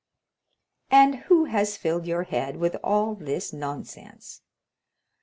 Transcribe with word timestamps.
"And 0.89 1.15
who 1.29 1.45
has 1.45 1.77
filled 1.77 2.07
your 2.07 2.23
head 2.23 2.55
with 2.57 2.75
all 2.83 3.13
this 3.13 3.53
nonsense?" 3.53 4.41